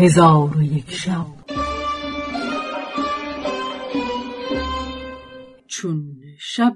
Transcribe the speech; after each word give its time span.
هزار 0.00 0.56
و 0.56 0.62
یک 0.62 0.90
شب. 0.90 1.26
چون 5.66 6.16
شب 6.38 6.74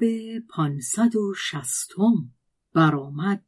پانصد 0.48 1.16
و 1.16 1.34
شستم 1.34 2.30
برآمد. 2.74 3.45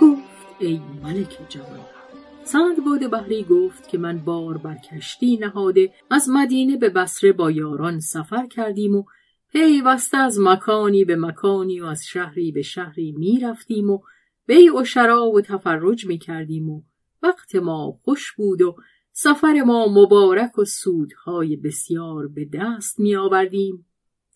گفت 0.00 0.46
ای 0.58 0.80
ملک 1.02 1.38
جوان 1.48 1.80
سندباد 2.44 3.10
بحری 3.10 3.44
گفت 3.44 3.88
که 3.88 3.98
من 3.98 4.18
بار 4.18 4.58
بر 4.58 4.74
کشتی 4.74 5.36
نهاده 5.36 5.92
از 6.10 6.28
مدینه 6.28 6.76
به 6.76 6.88
بصره 6.88 7.32
با 7.32 7.50
یاران 7.50 8.00
سفر 8.00 8.46
کردیم 8.46 8.94
و 8.94 9.04
پیوسته 9.52 10.16
از 10.16 10.40
مکانی 10.40 11.04
به 11.04 11.16
مکانی 11.16 11.80
و 11.80 11.84
از 11.84 12.04
شهری 12.04 12.52
به 12.52 12.62
شهری 12.62 13.12
می 13.12 13.40
رفتیم 13.40 13.90
و 13.90 14.00
بیع 14.46 14.80
و 14.80 14.84
شراب 14.84 15.34
و 15.34 15.40
تفرج 15.40 16.06
می 16.06 16.18
کردیم 16.18 16.70
و 16.70 16.82
وقت 17.22 17.54
ما 17.54 17.98
خوش 18.04 18.32
بود 18.32 18.62
و 18.62 18.76
سفر 19.12 19.62
ما 19.66 19.86
مبارک 19.88 20.58
و 20.58 20.64
سودهای 20.64 21.56
بسیار 21.56 22.28
به 22.28 22.48
دست 22.52 23.00
می 23.00 23.16
آوردیم 23.16 23.86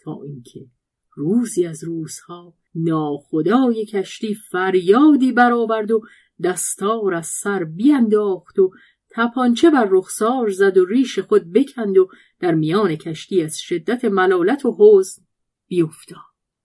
تا 0.05 0.23
اینکه 0.23 0.67
روزی 1.15 1.67
از 1.67 1.85
روزها 1.85 2.55
ناخدای 2.75 3.87
کشتی 3.87 4.35
فریادی 4.35 5.33
برآورد 5.33 5.91
و 5.91 6.01
دستار 6.43 7.15
از 7.15 7.27
سر 7.27 7.65
بینداخت 7.65 8.59
و 8.59 8.71
تپانچه 9.15 9.71
بر 9.71 9.89
رخسار 9.91 10.51
زد 10.51 10.79
و 10.79 10.85
ریش 10.85 11.19
خود 11.19 11.53
بکند 11.53 11.99
و 11.99 12.09
در 12.41 12.55
میان 12.55 12.97
کشتی 12.97 13.43
از 13.43 13.59
شدت 13.59 14.05
ملالت 14.05 14.65
و 14.65 14.77
حزن 14.79 15.23
بیفتاد 15.69 16.19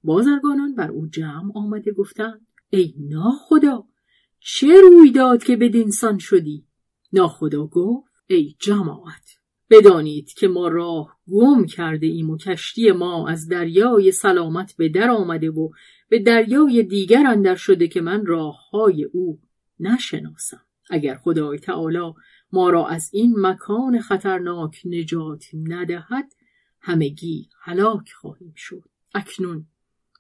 بازرگانان 0.04 0.76
بر 0.76 0.92
او 0.92 1.08
جمع 1.08 1.52
آمده 1.56 1.92
گفتند 1.92 2.48
ای 2.70 2.94
ناخدا 3.10 3.84
چه 4.40 4.82
روی 4.82 5.12
داد 5.12 5.44
که 5.44 5.58
بدینسان 5.58 6.18
شدی؟ 6.18 6.66
ناخدا 7.14 7.68
گفت 7.68 8.12
ای 8.28 8.56
جماعت 8.60 9.38
بدانید 9.70 10.34
که 10.34 10.48
ما 10.48 10.68
راه 10.68 11.18
گم 11.32 11.66
کرده 11.66 12.08
ایم 12.08 12.30
و 12.30 12.38
کشتی 12.38 12.92
ما 12.92 13.28
از 13.30 13.48
دریای 13.48 14.12
سلامت 14.12 14.76
به 14.78 14.90
در 14.90 15.10
آمده 15.10 15.50
و 15.50 15.70
به 16.10 16.20
دریای 16.20 16.84
دیگر 16.84 17.28
اندر 17.28 17.56
شده 17.56 17.88
که 17.88 18.02
من 18.02 18.26
راه 18.26 18.70
های 18.70 19.04
او 19.04 19.40
نشناسم. 19.80 20.67
اگر 20.90 21.16
خدای 21.16 21.60
تعالی 21.60 22.14
ما 22.52 22.70
را 22.70 22.88
از 22.88 23.10
این 23.14 23.34
مکان 23.38 24.00
خطرناک 24.00 24.82
نجات 24.86 25.46
ندهد 25.54 26.34
همگی 26.82 27.50
هلاک 27.62 28.12
خواهیم 28.12 28.54
شد. 28.56 28.84
اکنون 29.14 29.66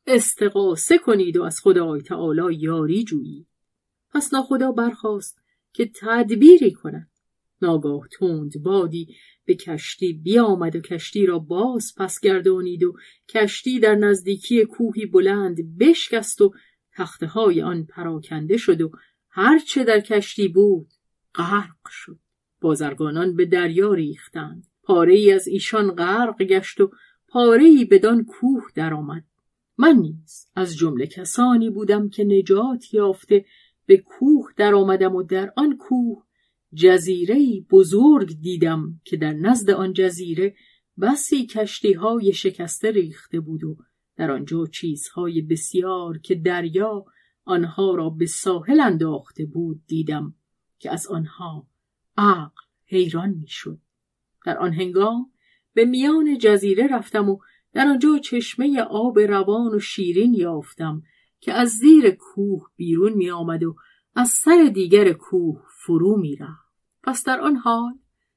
استقاسه 0.07 0.97
کنید 0.97 1.37
و 1.37 1.43
از 1.43 1.59
خدای 1.59 2.01
تعالی 2.01 2.55
یاری 2.55 3.03
جویید. 3.03 3.47
پس 4.13 4.33
ناخدا 4.33 4.71
برخواست 4.71 5.41
که 5.73 5.91
تدبیری 6.01 6.71
کند. 6.71 7.09
ناگاه 7.61 8.07
تند 8.19 8.63
بادی 8.63 9.15
به 9.45 9.55
کشتی 9.55 10.13
بیامد 10.13 10.75
و 10.75 10.79
کشتی 10.79 11.25
را 11.25 11.39
باز 11.39 11.93
پس 11.97 12.19
گردانید 12.19 12.83
و 12.83 12.93
کشتی 13.29 13.79
در 13.79 13.95
نزدیکی 13.95 14.65
کوهی 14.65 15.05
بلند 15.05 15.77
بشکست 15.77 16.41
و 16.41 16.53
تخته 16.93 17.27
های 17.27 17.61
آن 17.61 17.85
پراکنده 17.85 18.57
شد 18.57 18.81
و 18.81 18.91
هرچه 19.39 19.83
در 19.83 19.99
کشتی 19.99 20.47
بود 20.47 20.88
غرق 21.35 21.89
شد. 21.89 22.19
بازرگانان 22.61 23.35
به 23.35 23.45
دریا 23.45 23.93
ریختند. 23.93 24.67
پاره 24.83 25.13
ای 25.13 25.31
از 25.31 25.47
ایشان 25.47 25.91
غرق 25.91 26.43
گشت 26.43 26.81
و 26.81 26.91
پاره 27.27 27.63
ای 27.63 27.85
بدان 27.85 28.25
کوه 28.25 28.63
درآمد. 28.75 29.23
من 29.77 29.95
نیز 29.95 30.47
از 30.55 30.77
جمله 30.77 31.08
کسانی 31.08 31.69
بودم 31.69 32.09
که 32.09 32.23
نجات 32.23 32.93
یافته 32.93 33.45
به 33.85 33.98
کوه 33.98 34.52
درآمدم 34.58 35.15
و 35.15 35.23
در 35.23 35.54
آن 35.55 35.77
کوه 35.77 36.23
جزیره 36.73 37.61
بزرگ 37.71 38.39
دیدم 38.42 39.02
که 39.04 39.17
در 39.17 39.33
نزد 39.33 39.69
آن 39.69 39.93
جزیره 39.93 40.55
بسی 41.02 41.45
کشتی 41.45 41.93
های 41.93 42.33
شکسته 42.33 42.92
ریخته 42.92 43.39
بود 43.39 43.64
و 43.64 43.77
در 44.15 44.31
آنجا 44.31 44.65
چیزهای 44.65 45.42
بسیار 45.42 46.17
که 46.17 46.36
دریا 46.36 47.05
آنها 47.47 47.95
را 47.95 48.09
به 48.09 48.25
ساحل 48.25 48.80
انداخته 48.80 49.45
بود 49.45 49.81
دیدم 49.87 50.33
که 50.80 50.91
از 50.91 51.08
آنها 51.08 51.67
عقل 52.17 52.61
حیران 52.85 53.30
می‌شد 53.30 53.80
در 54.45 54.58
آن 54.58 54.73
هنگام 54.73 55.31
به 55.73 55.86
میان 55.86 56.37
جزیره 56.37 56.87
رفتم 56.87 57.30
و 57.30 57.39
در 57.73 57.87
آنجا 57.87 58.17
چشمه 58.17 58.81
آب 58.81 59.19
روان 59.19 59.75
و 59.75 59.80
شیرین 59.80 60.33
یافتم 60.33 61.02
که 61.39 61.53
از 61.53 61.69
زیر 61.69 62.09
کوه 62.09 62.67
بیرون 62.75 63.13
می 63.13 63.30
آمد 63.30 63.63
و 63.63 63.75
از 64.15 64.30
سر 64.30 64.71
دیگر 64.73 65.13
کوه 65.13 65.61
فرو 65.86 66.17
می 66.17 66.36
رفت. 66.36 66.67
پس 67.03 67.23
در 67.23 67.41
آن 67.41 67.55
حال 67.55 67.93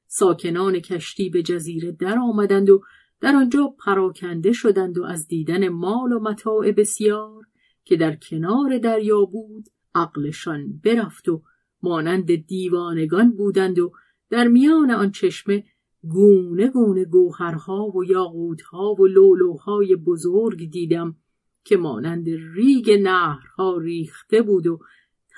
ساکنان 0.07 0.79
کشتی 0.79 1.29
به 1.29 1.43
جزیره 1.43 1.91
در 1.91 2.17
آمدند 2.19 2.69
و 2.69 2.81
در 3.21 3.35
آنجا 3.35 3.75
پراکنده 3.85 4.51
شدند 4.51 4.97
و 4.97 5.03
از 5.03 5.27
دیدن 5.27 5.69
مال 5.69 6.11
و 6.11 6.19
متاع 6.19 6.71
بسیار 6.71 7.43
که 7.83 7.95
در 7.95 8.15
کنار 8.15 8.77
دریا 8.77 9.25
بود 9.25 9.65
عقلشان 9.95 10.79
برفت 10.83 11.29
و 11.29 11.43
مانند 11.81 12.35
دیوانگان 12.35 13.31
بودند 13.31 13.79
و 13.79 13.91
در 14.29 14.47
میان 14.47 14.91
آن 14.91 15.11
چشمه 15.11 15.63
گونه 16.03 16.67
گونه 16.67 17.05
گوهرها 17.05 17.97
و 17.97 18.03
یاقوتها 18.03 18.93
و 18.93 19.07
لولوهای 19.07 19.95
بزرگ 19.95 20.69
دیدم 20.69 21.15
که 21.63 21.77
مانند 21.77 22.29
ریگ 22.29 22.91
نهرها 22.91 23.77
ریخته 23.77 24.41
بود 24.41 24.67
و 24.67 24.79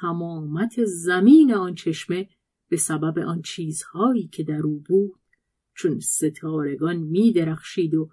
تمامت 0.01 0.85
زمین 0.85 1.53
آن 1.53 1.75
چشمه 1.75 2.29
به 2.69 2.77
سبب 2.77 3.19
آن 3.19 3.41
چیزهایی 3.41 4.27
که 4.27 4.43
در 4.43 4.61
او 4.61 4.83
بود 4.87 5.19
چون 5.75 5.99
ستارگان 5.99 6.95
می 6.95 7.31
درخشید 7.31 7.95
و 7.95 8.09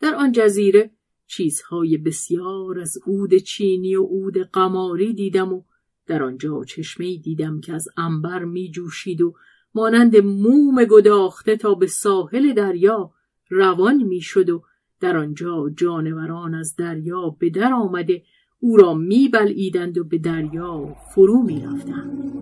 در 0.00 0.14
آن 0.14 0.32
جزیره 0.32 0.90
چیزهای 1.26 1.98
بسیار 1.98 2.78
از 2.78 2.98
عود 3.06 3.34
چینی 3.34 3.96
و 3.96 4.02
عود 4.02 4.38
قماری 4.38 5.14
دیدم 5.14 5.52
و 5.52 5.62
در 6.06 6.22
آنجا 6.22 6.64
چشمه 6.64 7.16
دیدم 7.16 7.60
که 7.60 7.72
از 7.72 7.88
انبر 7.96 8.44
می 8.44 8.70
جوشید 8.70 9.20
و 9.20 9.34
مانند 9.74 10.16
موم 10.16 10.84
گداخته 10.84 11.56
تا 11.56 11.74
به 11.74 11.86
ساحل 11.86 12.52
دریا 12.52 13.10
روان 13.50 14.02
می 14.02 14.20
شد 14.20 14.50
و 14.50 14.62
در 15.00 15.16
آنجا 15.16 15.70
جانوران 15.76 16.54
از 16.54 16.76
دریا 16.76 17.36
به 17.38 17.50
در 17.50 17.72
آمده 17.72 18.22
او 18.60 18.76
را 18.76 18.94
می 18.94 19.28
بلعیدند 19.28 19.98
و 19.98 20.04
به 20.04 20.18
دریا 20.18 20.96
فرو 21.14 21.42
می 21.42 21.60
رفتند. 21.60 22.34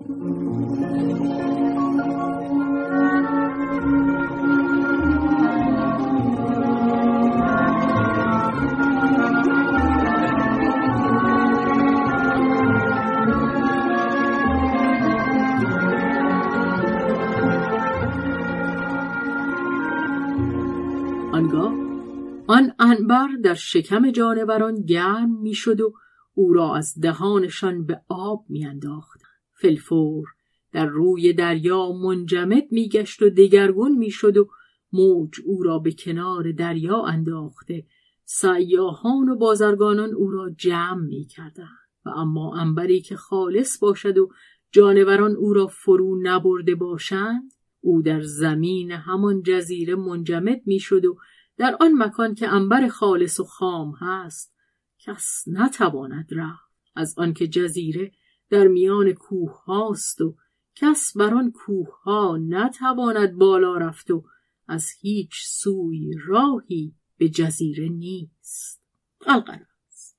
انبر 22.93 23.27
در 23.43 23.53
شکم 23.53 24.11
جانوران 24.11 24.81
گرم 24.85 25.41
می‌شد 25.41 25.81
و 25.81 25.93
او 26.33 26.53
را 26.53 26.75
از 26.75 26.99
دهانشان 27.01 27.85
به 27.85 28.01
آب 28.09 28.45
میانداختند. 28.49 29.31
فلفور 29.53 30.27
در 30.71 30.85
روی 30.85 31.33
دریا 31.33 31.91
منجمد 31.91 32.63
میگشت 32.71 33.21
و 33.21 33.29
دگرگون 33.29 33.97
می‌شد 33.97 34.37
و 34.37 34.47
موج 34.91 35.33
او 35.45 35.63
را 35.63 35.79
به 35.79 35.91
کنار 35.91 36.51
دریا 36.51 37.01
انداخته. 37.01 37.85
سیاهان 38.25 39.29
و 39.29 39.35
بازرگانان 39.35 40.13
او 40.13 40.31
را 40.31 40.49
جمع 40.49 41.01
می‌کردند. 41.01 41.67
و 42.05 42.09
اما 42.09 42.55
انبری 42.55 43.01
که 43.01 43.15
خالص 43.15 43.79
باشد 43.79 44.17
و 44.17 44.29
جانوران 44.71 45.35
او 45.35 45.53
را 45.53 45.67
فرو 45.67 46.19
نبرده 46.21 46.75
باشند 46.75 47.51
او 47.81 48.01
در 48.01 48.21
زمین 48.21 48.91
همان 48.91 49.41
جزیره 49.41 49.95
منجمد 49.95 50.61
می‌شد 50.65 51.05
و 51.05 51.17
در 51.57 51.77
آن 51.79 51.93
مکان 51.93 52.35
که 52.35 52.47
انبر 52.47 52.87
خالص 52.87 53.39
و 53.39 53.43
خام 53.43 53.91
هست 53.99 54.53
کس 54.99 55.43
نتواند 55.47 56.27
رفت. 56.31 56.73
از 56.95 57.15
آنکه 57.17 57.47
جزیره 57.47 58.11
در 58.49 58.67
میان 58.67 59.13
کوه 59.13 59.63
هاست 59.63 60.21
و 60.21 60.35
کس 60.75 61.17
بر 61.17 61.33
آن 61.33 61.51
کوه 61.51 62.01
ها 62.01 62.37
نتواند 62.37 63.33
بالا 63.33 63.77
رفت 63.77 64.11
و 64.11 64.23
از 64.67 64.87
هیچ 64.99 65.33
سوی 65.45 66.15
راهی 66.27 66.95
به 67.17 67.29
جزیره 67.29 67.89
نیست. 67.89 68.83
القرص 69.27 70.15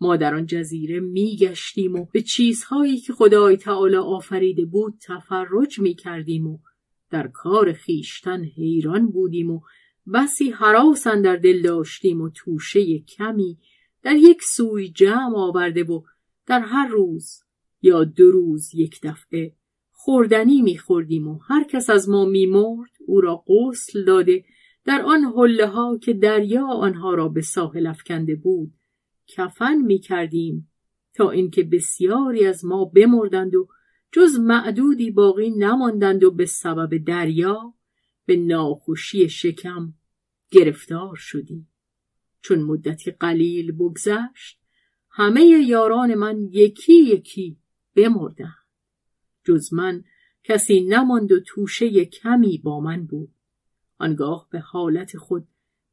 ما 0.00 0.16
در 0.16 0.34
آن 0.34 0.46
جزیره 0.46 1.00
میگشتیم 1.00 1.96
و 1.96 2.04
به 2.04 2.22
چیزهایی 2.22 3.00
که 3.00 3.12
خدای 3.12 3.56
تعالی 3.56 3.96
آفریده 3.96 4.64
بود 4.64 4.98
تفرج 5.00 5.78
می 5.78 5.94
کردیم 5.94 6.46
و 6.46 6.58
در 7.10 7.28
کار 7.28 7.72
خیشتن 7.72 8.44
حیران 8.44 9.10
بودیم 9.10 9.50
و 9.50 9.60
بسی 10.14 10.50
حراس 10.50 11.06
در 11.06 11.36
دل 11.36 11.62
داشتیم 11.62 12.20
و 12.20 12.30
توشه 12.30 12.98
کمی 12.98 13.58
در 14.02 14.16
یک 14.16 14.42
سوی 14.42 14.88
جمع 14.88 15.36
آورده 15.36 15.84
و 15.84 16.02
در 16.46 16.60
هر 16.60 16.88
روز 16.88 17.42
یا 17.82 18.04
دو 18.04 18.30
روز 18.30 18.74
یک 18.74 19.00
دفعه 19.02 19.52
خوردنی 19.92 20.62
میخوردیم 20.62 21.28
و 21.28 21.38
هر 21.38 21.64
کس 21.64 21.90
از 21.90 22.08
ما 22.08 22.24
میمرد 22.24 22.90
او 23.06 23.20
را 23.20 23.44
غسل 23.48 24.04
داده. 24.04 24.44
در 24.84 25.02
آن 25.02 25.24
حله 25.24 25.66
ها 25.66 25.98
که 25.98 26.12
دریا 26.12 26.66
آنها 26.66 27.14
را 27.14 27.28
به 27.28 27.42
ساحل 27.42 27.86
افکنده 27.86 28.34
بود 28.34 28.72
کفن 29.26 29.76
می‌کردیم 29.76 30.70
تا 31.14 31.30
اینکه 31.30 31.62
بسیاری 31.62 32.46
از 32.46 32.64
ما 32.64 32.84
بمردند 32.84 33.54
و 33.54 33.68
جز 34.12 34.38
معدودی 34.38 35.10
باقی 35.10 35.50
نماندند 35.50 36.24
و 36.24 36.30
به 36.30 36.46
سبب 36.46 36.96
دریا 36.96 37.74
به 38.26 38.36
ناخوشی 38.36 39.28
شکم 39.28 39.94
گرفتار 40.50 41.16
شدیم 41.16 41.68
چون 42.40 42.58
مدتی 42.58 43.10
قلیل 43.10 43.72
بگذشت 43.72 44.60
همه 45.10 45.42
یاران 45.42 46.14
من 46.14 46.48
یکی 46.52 46.94
یکی 46.94 47.56
بمردند. 47.94 48.66
جز 49.44 49.72
من 49.72 50.04
کسی 50.44 50.80
نماند 50.80 51.32
و 51.32 51.40
توشه 51.40 52.04
کمی 52.04 52.58
با 52.58 52.80
من 52.80 53.06
بود. 53.06 53.30
آنگاه 53.98 54.48
به 54.50 54.60
حالت 54.60 55.16
خود 55.16 55.48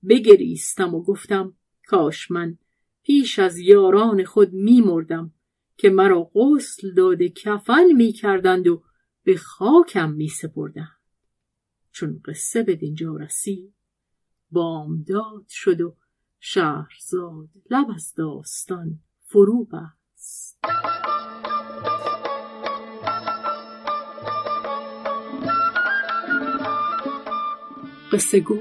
بگریستم 0.09 0.95
و 0.95 1.03
گفتم 1.03 1.53
کاش 1.87 2.31
من 2.31 2.57
پیش 3.03 3.39
از 3.39 3.57
یاران 3.57 4.23
خود 4.23 4.53
میمردم 4.53 5.33
که 5.77 5.89
مرا 5.89 6.31
غسل 6.35 6.93
داده 6.93 7.29
کفن 7.29 7.91
می‌کردند 7.95 8.67
و 8.67 8.83
به 9.23 9.37
خاکم 9.37 10.11
میسپردند. 10.11 11.02
چون 11.93 12.21
قصه 12.25 12.63
به 12.63 12.75
دینجا 12.75 13.15
رسید. 13.15 13.73
بامداد 14.51 15.45
شد 15.49 15.81
و 15.81 15.95
شهرزاد 16.39 17.49
لب 17.69 17.87
از 17.95 18.13
داستان 18.13 18.99
فرو 19.19 19.65
بست. 19.65 20.59
قصه 28.11 28.39
گو 28.39 28.59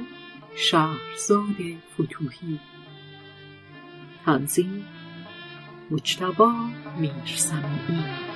شهرزاد 0.57 1.57
فتوهی 1.95 2.61
تنظیم 4.25 4.87
مجتبا 5.91 6.53
میرسمی 7.01 8.32